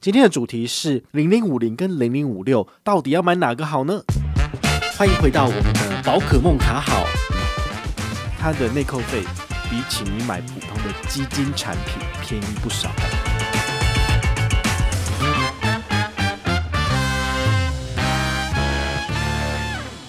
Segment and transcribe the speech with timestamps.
[0.00, 4.00] 今天的主题是零零五零跟零零五六，到底要买哪个好呢？
[4.96, 7.04] 欢迎回到我们的宝可梦卡好，
[8.38, 9.22] 它的内扣费
[9.68, 12.88] 比起你买普通的基金产品便宜不少。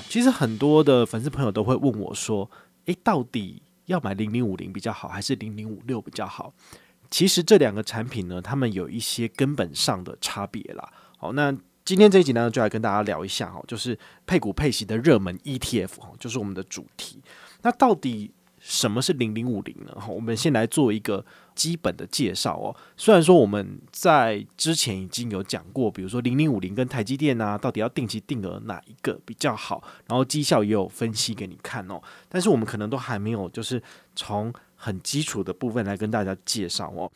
[0.08, 2.48] 其实很多的粉丝朋友都会问我说
[2.86, 6.54] ：“诶，到底要买零零五零比较好，还是零零五六比较好？”
[7.10, 10.92] 其实这两个产品呢，它们有一些根本上的差别啦。
[11.18, 13.98] 好，那今天这一集呢，就来跟大家聊一下哈，就是
[14.28, 17.22] 配股配息的热门 ETF，哈就是我们的主题。
[17.64, 19.94] 那到底什么是零零五零呢？
[19.96, 21.26] 哈，我们先来做一个
[21.56, 22.76] 基本的介绍哦。
[22.96, 32.00] 虽然说我们在之前已经有讲过，比如说零零五零跟台积电啊，到底要定期定额哪一个比较好，然后绩效也有分析给你看哦。
[32.28, 33.82] 但是我们可能都还没有，就是
[34.16, 37.12] 从很基础的部分来跟大家介绍哦。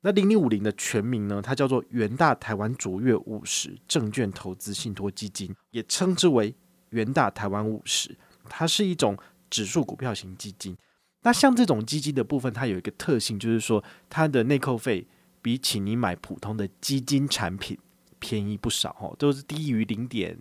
[0.00, 6.54] 那零零五零的全名呢，它叫做元大台湾卓越五十证券投资信托基金，也称之为
[6.90, 8.16] 元大台湾五十。
[8.48, 9.18] 它是一种
[9.50, 10.76] 指数股票型基金。
[11.22, 15.04] 那像这种基金的部分，它有一个特性，就是说它的内扣费
[15.42, 17.76] 比起你买普通的基金产品
[18.18, 20.36] 便宜不少哦，都是低于零点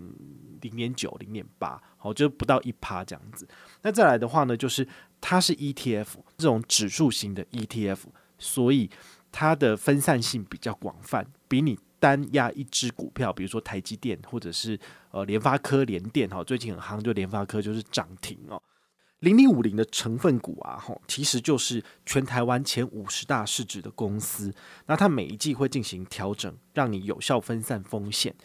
[0.61, 3.47] 零点九、零点八，好，就不到一趴这样子。
[3.81, 4.87] 那再来的话呢，就是
[5.21, 7.99] 它是 ETF 这种指数型的 ETF，
[8.37, 8.89] 所以
[9.31, 14.79] 它的分散性比较广泛，比你单压一只股票，比如说台积电或者是
[15.11, 18.61] 呃联发科、联电哈，最近很夯就联发科就是涨停哦。
[19.19, 24.53] 零零五零的成分股啊，吼，其实就是全台湾前五十大市值的公司，
[24.85, 28.35] 那它每一季会进行调整，让你有效分散风险。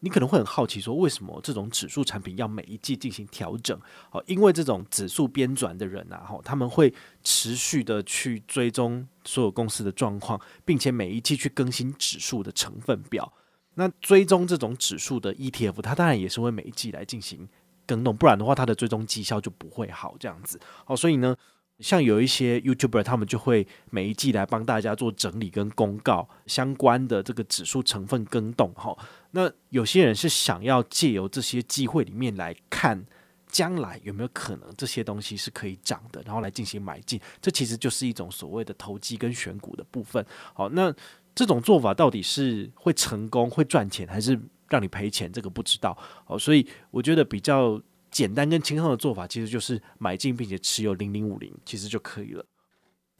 [0.00, 3.76] 你可能会很好奇，说为什么这种指数产品要每一季进行调整？
[4.12, 6.92] 哦，因为这种指数编纂的人啊，吼，他们会
[7.24, 13.32] 持续的去追踪所有公司的状况，并且每一季去更新指数的成分表。
[13.74, 17.48] 那追踪这种指数的 ETF，它当然也是会每一季来进行
[17.88, 20.60] 更动，不然的话，它的最终绩效就不会好这样子。
[20.86, 21.34] 哦，所以呢。
[21.80, 28.98] 像有一些 YouTuber，他们就会每一季来帮大家做整理跟公告相关的这个指数成分更动哈。
[29.30, 33.06] 那有些人是想要借由这些机会里面来看
[33.46, 37.20] 将来有没有可能这些东西是可以涨的，然后来进行买进。
[37.40, 40.26] 这其实就是一种所谓的投机跟选股的部分。
[40.54, 40.92] 好，那
[41.32, 44.36] 这种做法到底是会成功、会赚钱，还是
[44.68, 45.32] 让你赔钱？
[45.32, 45.96] 这个不知道。
[46.26, 47.80] 哦，所以我觉得比较。
[48.10, 52.42] 简单跟轻松的做法，其实就是买进并且持有零零五零，其实就可以了。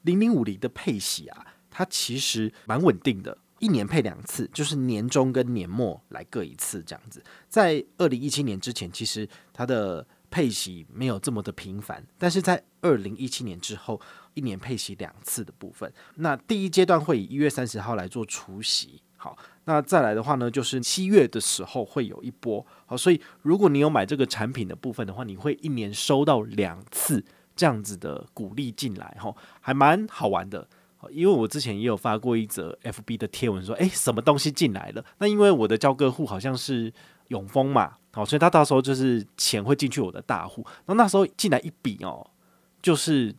[0.00, 7.22] 零零五零的配息啊，它其实蛮稳定的，一年配两次，就是年终跟年末来各一次这样子。
[7.50, 14.00] 在二零一七年之前，其实它的配息没有这么的频繁，但是在二零一七年之后，
[14.34, 19.02] 一年配息两次的部分，那第一阶段会以一月三十号来做除息。
[19.16, 22.64] 好，那再来的话呢，就是七月的时候会有一波。
[22.86, 27.24] 好，所以如果你有买这个产品的部分的话，你会一年收到两次
[27.56, 30.68] 这样子的股利进来，哈，还蛮好玩的。
[31.10, 35.04] 因为我之前也有发过一则 FB 的贴文说，诶，什么东西进来了？
[35.18, 36.92] 那因为我的交割户好像是
[37.28, 40.64] 永丰嘛，好，所以他到时候就是钱会进去我的大户。
[40.86, 42.30] 那那时候进来一笔哦，
[42.82, 43.34] 就是。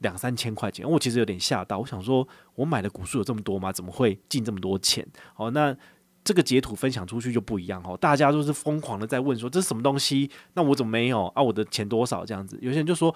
[0.00, 1.76] 两三千块钱，我其实有点吓到。
[1.76, 2.24] 我想说，
[2.54, 3.72] 我买的股数有这么多吗？
[3.72, 5.04] 怎么会进这么多钱？
[5.34, 5.76] 哦，那
[6.22, 10.30] 这个截图分享出去就不一样哦，大家都是疯狂的在问说，这是什么东西？
[10.54, 11.42] 那我怎么没有啊？
[11.42, 12.24] 我的钱多少？
[12.24, 13.12] 这样子，有些人就说，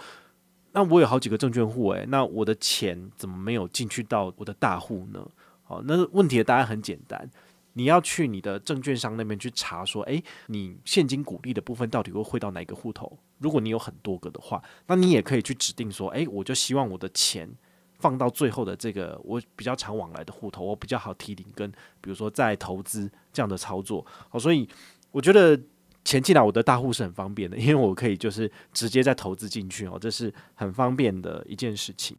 [0.72, 5.24] 那我有好几个证券户，诶，那我的钱怎么没有进去到我的大户呢？
[5.62, 7.30] 好，那问题的答案很简单。
[7.74, 13.18] 你要去你的证券商那边去查，说，诶，你现金股利的部分到底会汇到哪个户头？
[13.38, 17.50] 如果你有很多个的话，那你也可以去指定说，诶，我就希望我的钱
[17.98, 24.04] 放到最后的这个我比较常往来的户头，我比较好提领跟，比如说再投资这样的操作。
[24.28, 24.68] 好，所以
[25.10, 25.58] 我觉得
[26.04, 32.16] 钱进来我的大户是很方便的， 因为我可以就是直接再投资进去哦，这是很方便的一件事情。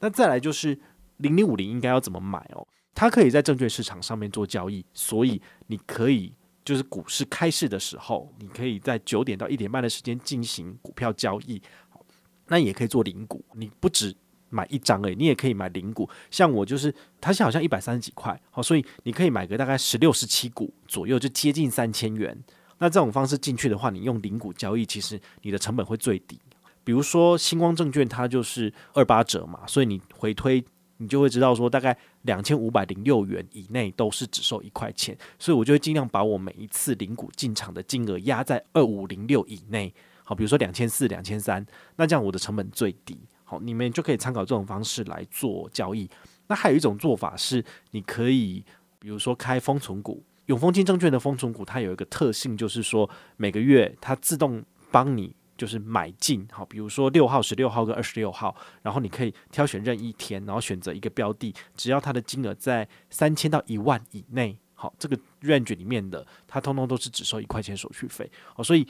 [0.00, 0.78] 那再来就是
[1.18, 2.66] 零零五零应该要怎么买哦？
[2.94, 6.32] 它可以在证券市场上面做交易，所以你可以
[6.64, 11.60] 就是股市开市的时候，你可以在九点到一点半的时间进行股票交易。
[12.48, 14.14] 那也可以做零股，你不止
[14.50, 16.08] 买一张诶，你也可以买零股。
[16.30, 22.36] 像我就是，它是好像一百三十几块，好，所以你可以买个大概十六、十七股左右，就接近三千元。
[22.78, 26.38] 那这种方式进去的话，你用零股交易，其实你的成本会最低。
[26.84, 30.62] 比如说星光证券，它就是二八折嘛，所以你回推。
[31.02, 39.92] 你就会知道说，大概两千五百零六元以内都是只收一块钱，所以我就会尽量把我每一次零股进场的金额压在二五零六以内。
[40.22, 41.66] 好，比如说两千四、两千三，
[41.96, 43.18] 那这样我的成本最低。
[43.42, 46.08] 好，你们就可以参考这种方式来做交易。
[46.46, 48.64] 那还有一种做法是，你可以
[49.00, 54.62] 比如说开封存股，永丰金证券的封存股，它有一个特性，就是说每个月它自动
[54.92, 68.84] 帮你就是买进，好，比如说六号、十六号跟二十六号，然后你可以挑选任意一天，然后选择一个标的，只要它的金额在三千到一万以内，好，这个 range 里面的，它通通都是只收一块钱手续费，哦，所以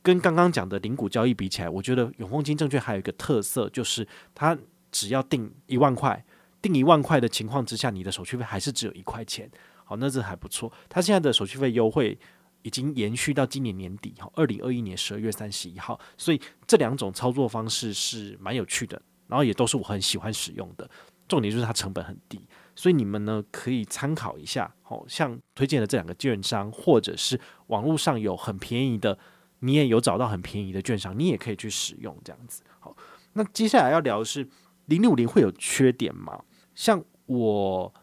[0.00, 4.56] 跟刚刚讲的零股交易比起来，我觉得永丰金证券还有一个特色，就是它
[4.92, 6.24] 只要定一万块。
[6.60, 9.50] 定一万块的情况之下，你的手续费还是只有一块钱，
[9.84, 10.72] 好，那这还不错。
[10.88, 12.16] 它现在的手续费优惠
[12.62, 15.98] 已经延续到今年年底，哈，二零二一年十二月三十一号。
[16.16, 20.88] 所以这两种操作方式是蛮有趣的，然后也都是我很喜欢使用的。
[21.28, 22.38] 重点就是它成本很低，
[22.74, 29.18] 所以你们呢可以参考一下，好，像推荐的这两个券商，或者是网络上有很便宜的，
[29.60, 32.62] 你也有找到很便宜的券商，你也可以去使用这样子。
[32.80, 32.94] 好，
[33.32, 34.46] 那接下来要聊的是
[34.86, 36.42] 零零五零会有缺点吗？
[36.74, 37.94] 像我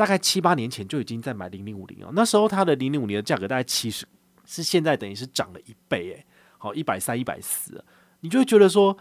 [0.00, 4.08] 大概七八年前就已经在买零零五零了，那时候它的零零五零的价格大概七十，
[4.46, 6.26] 是现在等于是涨了一倍诶，
[6.56, 7.84] 好一百三一百四，
[8.20, 8.96] 你就会觉得说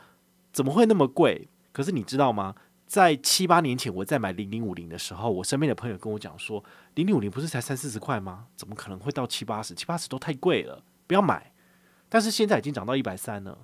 [0.51, 1.47] 怎么会那么贵？
[1.71, 2.53] 可是你知道吗？
[2.85, 6.61] 在七八年前我在买零零五零的时候，我身边的朋友跟我讲说，
[6.95, 8.47] 零零五零不是才三四十块吗？
[8.57, 9.73] 怎么可能会到七八十？
[9.73, 11.53] 七八十都太贵了，不要买。
[12.09, 13.59] 但是现在已经涨到一百三了，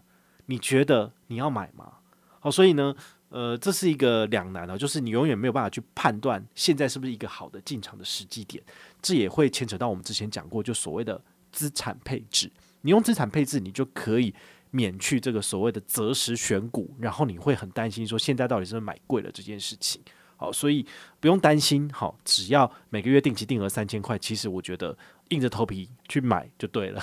[0.46, 1.96] 你觉得你要买吗？
[2.40, 2.96] 好，所以呢。
[3.36, 8.64] 呃，这是一个两难啊，就是你永远没有办法去判断现在是不是一个好的进场的时机点，
[9.02, 11.22] 这也会牵扯到我们之前讲过，就所谓的
[11.52, 12.50] 资产配置。
[12.80, 14.34] 你用资产配置，你就可以
[14.72, 20.02] 免去这个所谓的择时选股，然后你会很担心说现在到底是不是买贵了这件事情。
[20.38, 20.86] 好，所以
[21.20, 24.98] 不用担心，好，只要每个月定期定额三千块，其实我觉得
[25.32, 27.02] 硬着头皮去买就对了。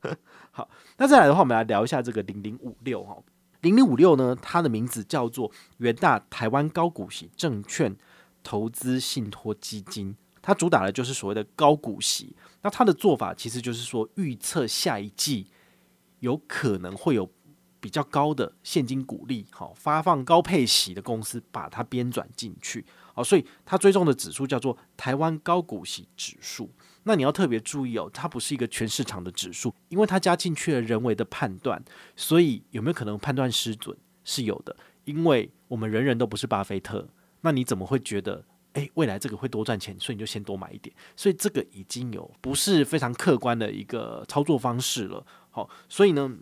[0.50, 0.66] 好，
[0.96, 3.14] 那再来的话，我们来聊一下这个零零五六哈。
[3.64, 7.96] 零零五六呢，它的名字叫做元大台湾高股息证券
[8.42, 12.36] 投资信托基金，它主打的就是所谓的高股息。
[12.62, 15.46] 那它的做法其实就是说，预测下一季
[16.20, 17.26] 有可能会有
[17.84, 22.82] 比较高的现金股利，好，发放高配息的公司，把它编转进去。
[23.12, 26.70] 好，所以它追踪的指数叫做台湾高股息指数。
[27.02, 31.84] 那你要特别注意哦，它不是一个全市场的指数，因为它加进去了人为的判断，
[32.16, 33.94] 所以有没有可能判断失准？
[34.24, 37.06] 是有的，因为我们人人都不是巴菲特，
[37.42, 38.42] 那你怎么会觉得，
[38.72, 40.96] 诶，未来这个会多赚钱，所以你就先多买一点？
[41.14, 45.26] 所以这个已经有不是非常客观的一个操作方式了。
[45.50, 46.34] 好，所以呢，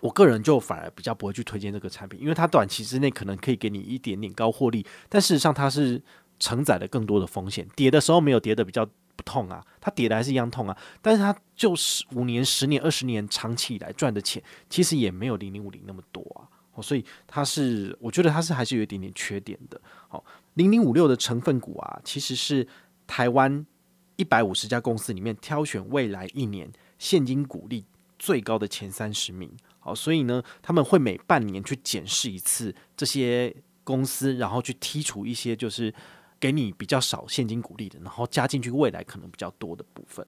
[0.00, 6.02] 我个人就反而比较不会去推荐这个产品，因为它短期之内可能可以给你一点点高获利，但事实上它是
[6.38, 8.88] 承载了更多的风险，跌的时候没有跌的比较。
[9.18, 14.40] 不痛啊，它跌的还是一样痛啊，但是它就是五年、十年、二十年长期以来赚的钱，
[14.70, 16.46] 其实也没有零零五零那么多啊，
[16.80, 19.80] 所以它是，我觉得它是还是有一点点缺点的。
[20.06, 20.24] 好，
[20.54, 22.64] 零零五六的成分股啊，其实是
[23.08, 23.66] 台湾
[24.14, 26.70] 一百五十家公司里面挑选未来一年
[27.00, 27.84] 现金股利
[28.20, 29.50] 最高的前三十名。
[29.88, 33.54] 好，所以呢，他们会每半年去检视一次这些
[33.84, 35.92] 公司，然后去剔除一些就是。
[36.40, 40.24] 给你比较少现金股利的，然后加进去未来可能比较多的部分。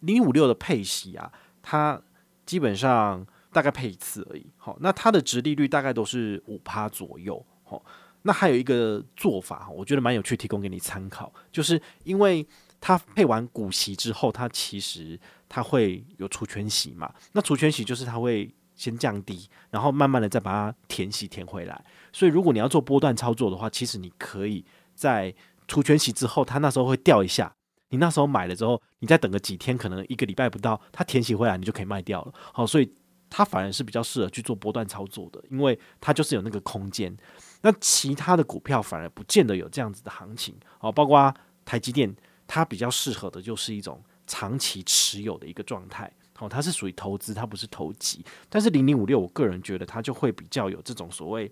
[0.00, 1.30] 零五六的配息啊，
[1.60, 2.00] 它
[2.46, 4.46] 基本上大概配一次而已。
[4.56, 7.44] 好，那它的殖利率大概都是五趴左右。
[7.64, 7.84] 好，
[8.22, 12.46] 那还有一个做法，我觉得蛮有趣，提供给你参考，就是因为
[12.80, 17.14] 它配完股息之后，它其实它会有除权息嘛。
[17.32, 21.84] 那除权息就是它会先降低，然后慢慢的再把它填息填回来。
[22.12, 24.64] 所以如果你要做波段操作的话，其实你可以。
[24.98, 25.34] 在
[25.68, 27.54] 除权息之后，它那时候会掉一下。
[27.90, 32.32] 你那时候买了之后，你再等个几天，可能一个礼拜不到，它填息回来，你就可以卖掉了。
[32.54, 32.90] 好，所以
[33.28, 37.14] 它反而是比较适合去做波段操作的，因为它就是有那个空间。
[37.60, 40.56] 那其他的股票反而不见得有这样子的行情。
[40.78, 41.34] 好，包括
[41.66, 42.16] 台积电，
[42.46, 46.10] 它比较适合的就是一种长期持有的一个状态。
[46.38, 48.24] 哦，它是属于投资，它不是投机。
[48.48, 51.50] 但是零零五六，我个人觉得它就会比较有这种所谓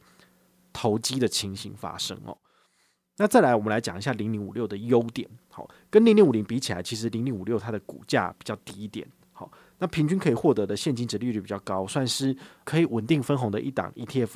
[0.72, 2.36] 投机的情形发生哦。
[3.16, 5.28] 那再来，我们来讲一下零零五六的优点。
[5.48, 9.06] 好，跟零零五零比起来，其实零零五六它的股价比较低一点。
[9.32, 14.30] 好，那平均可以获得的现金殖利率比较高，算是可以稳定分红的一档 ETF。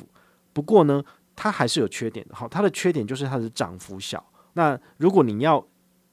[0.53, 1.03] 不过呢，
[1.35, 2.35] 它还是有缺点的。
[2.35, 4.25] 好，它的缺点就是它的涨幅小。
[4.53, 5.65] 那如果你要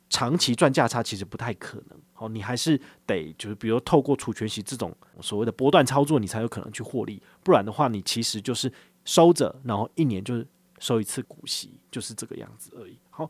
[0.08, 1.98] 长期赚价差，其实不太可能。
[2.12, 7.22] 好，你还是得就是比如透过除权息这种所谓的波段操作，你才有可能去获利。
[7.42, 8.72] 不然的话，你其实就是
[9.04, 10.46] 收着，然后一年就是。
[10.78, 12.98] 收一次股息就是这个样子而已。
[13.08, 13.26] 好，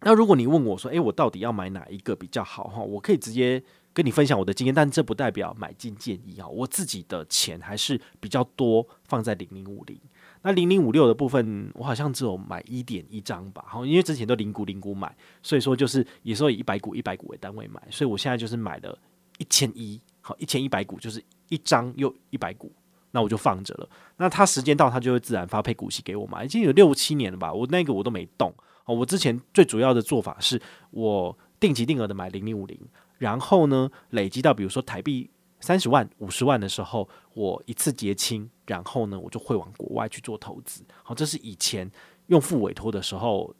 [0.00, 2.64] 那如果你问我说，诶，我到底要买哪一个比较好？
[2.68, 3.62] 哈，我可以直接
[3.92, 6.48] 跟你分享我的经验，但这不代表买进建议啊。
[6.48, 10.00] 我自己的钱还是比较多放在零零五零。
[10.42, 15.12] 那零零五六的部分，我好像只有买一点一张吧，好，因为之前都零股零股买，
[15.42, 18.96] 所以说就是也是以一百股一百股为单位买，所以我现在就是买了
[19.38, 22.72] 一千一，好，一千一百股就是一张又一百股，
[23.10, 23.88] 那我就放着了。
[24.16, 28.54] 那它时间到，它就会自然发配股息给我嘛，已经有六七年了吧，我那个我都没动。
[28.84, 32.78] 哦，我之前最主要的做法是我定期定额的买零零五零，
[33.18, 35.28] 然后呢累积到比如说台币。
[35.58, 40.84] 三十万、五十万的时候，我一次结清，然后呢，我就会往国外去做投资。
[41.02, 41.90] 好，这是以前
[42.26, 43.54] 用付委托的时候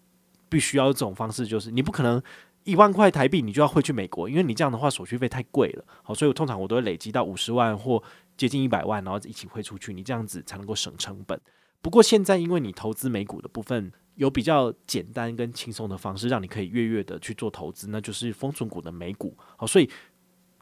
[0.49, 2.23] 必须要这种方式，就是你不可能
[2.65, 5.85] 一万块台币你就要汇去美国，因为你这样的话手续费太贵了。
[6.03, 8.03] 好，所以我通常我都会累积到五十万或
[8.37, 11.41] 接近一百万，然后一起汇出去，你这样子才能够省成本。
[11.81, 19.37] 不过现在因为你投资美股的部分有比较简单跟轻松的方式，让你可以月月的去做投资，那就是封存股的美股。
[19.57, 19.88] 好，所以。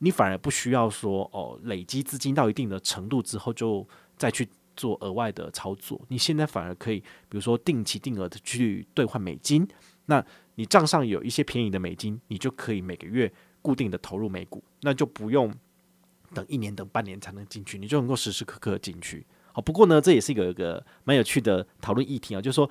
[0.00, 3.86] 你反而不需要说哦，累积资金到一定的程度之后，就
[4.16, 6.00] 再去做额外的操作。
[6.08, 9.66] 你现在反而可以，比如说定期定额的去兑换美金。
[10.06, 10.24] 那
[10.56, 13.32] 你账上有一些便宜的美金，你就可以每个月
[13.62, 15.54] 固定的投入美股，那就不用
[16.34, 19.26] 等一年、等半年才能进去，你就能够时时刻刻进去。
[19.52, 22.68] 好，不过呢，这也是一个一个蛮有趣的讨论议题啊，就是说。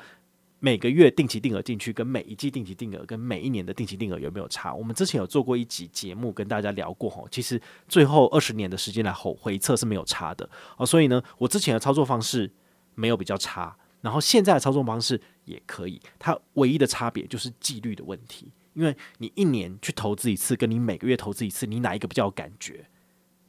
[0.65, 4.73] 每个月定期定额进去，跟每一季定期定额，跟每一年的定期定额有没有差？
[4.73, 10.85] 我们之前有做过一集节目跟大家聊过吼，其实最后二十年的时间来后回测是没有差的哦。
[10.85, 12.49] 所以呢，我之前的操作方式
[12.95, 22.85] 没有比较差，然后现在的操作方式也可以，它唯一的差别就是纪律的问题，因为你一年去投资一次，跟你每个月投资一次，你哪一个比较有感觉？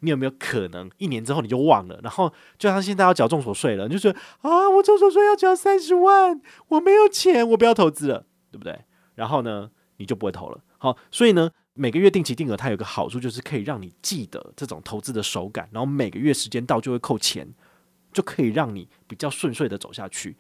[0.05, 1.99] 你有没有可能一年之后你就忘了？
[2.03, 8.79] 然后就像现在要缴重所税了，你就说啊，我重所税要缴三十万，我没有钱，我不要投资了，对不对？
[9.15, 10.61] 然后呢，你就不会投了。
[10.79, 17.49] 好，所以呢，每个月定期定额它有个好处，就是可以让你记得这种投资的手感，然后每个月时间到就会扣钱，
[18.13, 20.37] 就可以让你比较顺遂的走下去。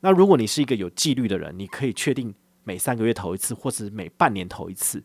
[0.00, 5.02] 那如果你是一个有纪律的人，你可以确定每三个月投一次，或是每半年投一次。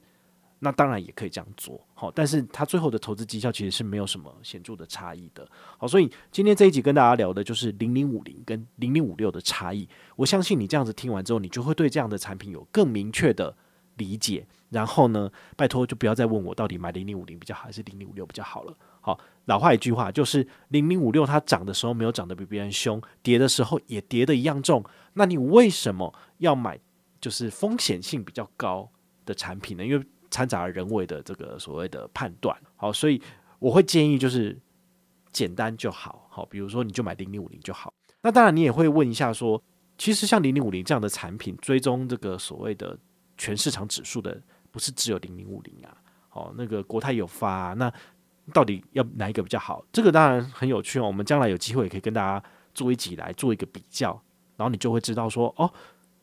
[0.59, 5.47] 那当然也可以这样做，好，但是它最后的投资绩效其实是没有什么显著的差异的，
[5.77, 9.87] 好，所以今天这一集跟大家聊的就是零零五零跟零零五六的差异。
[10.17, 13.55] 我相信你这样子听完之后，你就会对这样的产品有更明确的
[13.95, 14.45] 理解。
[14.69, 18.77] 然后呢，拜托就不要再问我到底买零零五零比较好还是零零五六比较好了。
[19.01, 24.83] 好，老话一句话就是零零五六它涨的时候没有涨得比别人凶，跌的时候也跌得一样重。
[25.13, 26.77] 那你为什么要买
[27.19, 28.91] 就是风险性比较高
[29.25, 29.83] 的产品呢？
[29.83, 33.21] 因为掺杂人为的这个所谓的判断，好，所以
[33.57, 34.55] 我会建议就是
[35.31, 37.91] 简单就好，好，比如说你就买零零五零就好。
[38.21, 39.61] 那当然你也会问一下说，
[39.97, 42.97] 其实像零零五零这样的产品，追踪这个所谓的
[43.37, 44.39] 全市场指数的，
[44.71, 45.97] 不是只有零零五零啊，
[46.29, 47.91] 好，那个国泰有发，那
[48.53, 49.83] 到底要哪一个比较好？
[49.91, 52.43] 这个当然很有趣哦，我们将来有机会也可以跟大家
[52.73, 54.11] 做一起来做一个比较，
[54.57, 55.71] 然后你就会知道说，哦，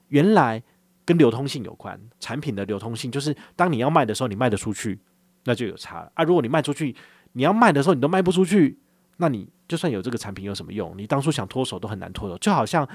[0.08, 0.62] 原来。
[1.06, 4.98] 跟流通性有关，产品的流通性就是当你要卖的时候，你卖得出去，
[5.44, 6.24] 那就有差了啊。
[6.24, 6.94] 如果你卖出去，
[7.32, 8.76] 你要卖的时候你都卖不出去，
[9.18, 10.92] 那你就算有这个产品有什么用？
[10.98, 12.36] 你当初想脱手都很难脱手。
[12.38, 12.86] 就好像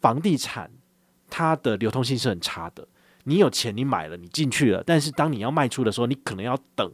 [0.00, 0.70] 房地产，
[1.28, 2.88] 它的流通性是很差的。
[3.24, 6.90] 你有钱，你买了，你进去了，但是当你要卖出的时候，你可能要等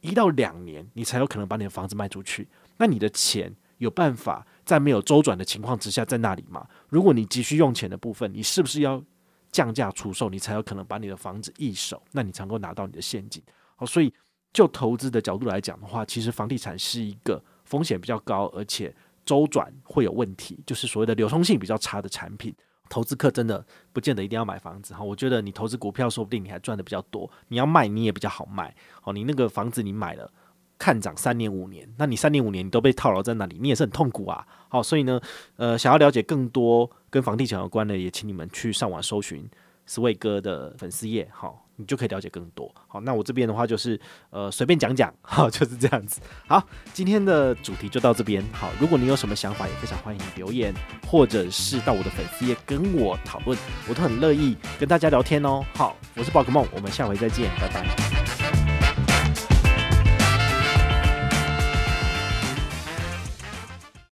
[0.00, 2.48] 一到两年，你才有可能把你的房子卖出去。
[2.78, 6.66] 那你的钱有办法在没有周转的情况之下在那里吗？
[6.88, 9.04] 如果你急需用钱的部分，你是不是要？
[9.50, 13.42] 降价出售，你才有可能把你的房子易手，那你才能够拿到你的现金。
[13.76, 14.12] 好，所以
[14.52, 22.54] 就投资的角度来讲的话，其实房地产是一个风险比较高，而且周转会有问题，就是所谓的流通性比较差的产品。
[22.90, 23.62] 投资客真的
[23.92, 27.30] 不见得一定要买房子哈，我觉得你投资股票，说不定你还赚得比较多。
[27.48, 28.74] 你要卖，你也比较好卖。
[29.02, 30.32] 好，你那个房子你买了。
[30.78, 34.46] 看涨三年五年，那你三年五年你都被套牢在那里，你也是很痛苦啊。
[34.68, 35.20] 好，所以呢，
[35.56, 39.48] 呃，想要了解更多跟房地产有关的，也请你们去上网搜寻
[39.88, 42.72] Sway 哥的粉丝页，好，你就可以了解更多。
[42.86, 43.98] 好，那我这边的话就是
[44.30, 46.20] 呃随便讲讲， 好，就是这样子。
[46.46, 48.44] 好，今天的主题就到这边。
[48.52, 50.72] 好，如果你有什么想法，也非常欢迎留言，
[51.06, 53.58] 或者是到我的粉丝页跟我讨论，
[53.88, 55.64] 我都很乐意跟大家聊天哦。
[55.74, 58.37] 好，我是宝可梦，我们下回再见，拜拜。